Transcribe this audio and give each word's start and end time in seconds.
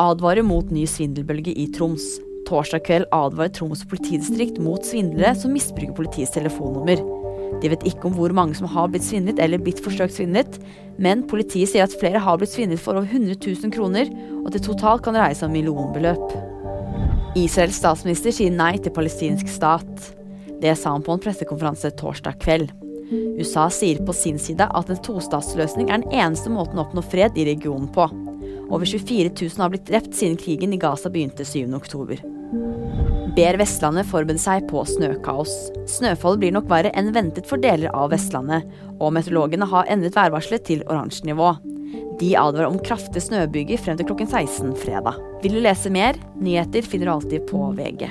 advarer 0.00 0.44
mot 0.44 0.70
ny 0.72 0.84
svindelbølge 0.88 1.54
i 1.56 1.66
Troms. 1.74 2.04
Torsdag 2.46 2.84
kveld 2.86 3.08
advarer 3.16 3.52
Troms 3.56 3.82
politidistrikt 3.88 4.60
mot 4.62 4.84
svindlere 4.86 5.34
som 5.38 5.54
misbruker 5.56 5.96
politiets 5.96 6.34
telefonnummer. 6.36 7.00
De 7.62 7.70
vet 7.72 7.86
ikke 7.88 8.08
om 8.08 8.16
hvor 8.16 8.34
mange 8.36 8.56
som 8.58 8.68
har 8.70 8.90
blitt 8.92 9.06
svindlet 9.06 9.40
eller 9.42 9.62
blitt 9.62 9.80
forsøkt 9.82 10.16
svindlet, 10.18 10.58
men 11.02 11.24
politiet 11.30 11.72
sier 11.72 11.86
at 11.86 11.96
flere 12.00 12.20
har 12.22 12.38
blitt 12.40 12.52
svindlet 12.52 12.82
for 12.82 12.98
over 12.98 13.08
100 13.08 13.38
000 13.40 13.72
kroner, 13.74 14.10
og 14.42 14.50
at 14.50 14.58
det 14.58 14.64
totalt 14.66 15.04
kan 15.06 15.16
reise 15.16 15.46
om 15.46 15.54
millionbeløp. 15.54 16.36
Israels 17.36 17.80
statsminister 17.80 18.34
sier 18.34 18.52
nei 18.52 18.74
til 18.80 18.94
palestinsk 18.96 19.48
stat. 19.52 20.12
Det 20.60 20.72
sa 20.78 20.94
han 20.94 21.04
på 21.04 21.16
en 21.16 21.22
pressekonferanse 21.22 21.92
torsdag 22.00 22.40
kveld. 22.44 22.72
USA 23.38 23.68
sier 23.70 24.00
på 24.02 24.14
sin 24.16 24.38
side 24.40 24.66
at 24.66 24.88
en 24.90 25.02
tostatsløsning 25.08 25.92
er 25.92 26.02
den 26.02 26.16
eneste 26.16 26.50
måten 26.50 26.80
å 26.80 26.86
oppnå 26.86 27.04
fred 27.06 27.36
i 27.38 27.46
regionen 27.48 27.90
på. 27.94 28.08
Over 28.68 28.84
24 28.84 29.30
000 29.40 29.62
har 29.62 29.70
blitt 29.70 29.86
drept 29.86 30.14
siden 30.14 30.36
krigen 30.36 30.72
i 30.74 30.80
Gaza 30.80 31.10
begynte 31.10 31.44
7.10. 31.46 32.18
Ber 33.36 33.58
Vestlandet 33.60 34.08
forberede 34.08 34.40
seg 34.40 34.66
på 34.70 34.82
snøkaos. 34.88 35.52
Snøfallet 35.90 36.42
blir 36.42 36.54
nok 36.56 36.68
verre 36.70 36.92
enn 36.96 37.12
ventet 37.14 37.46
for 37.48 37.60
deler 37.62 37.92
av 37.94 38.10
Vestlandet, 38.14 38.66
og 38.96 39.12
meteorologene 39.14 39.68
har 39.70 39.90
endret 39.92 40.16
værvarselet 40.16 40.64
til 40.66 40.84
oransje 40.88 41.28
nivå. 41.28 41.52
De 42.20 42.32
advarer 42.40 42.70
om 42.70 42.80
kraftige 42.80 43.26
snøbyger 43.26 43.82
frem 43.82 43.98
til 44.00 44.08
klokken 44.08 44.30
16 44.30 44.72
fredag. 44.80 45.20
Vil 45.44 45.58
du 45.58 45.62
lese 45.62 45.92
mer? 45.92 46.16
Nyheter 46.40 46.86
finner 46.86 47.10
du 47.10 47.16
alltid 47.18 47.46
på 47.50 47.68
VG. 47.76 48.08